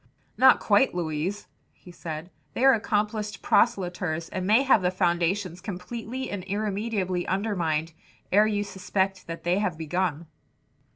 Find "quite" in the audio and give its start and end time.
0.59-0.95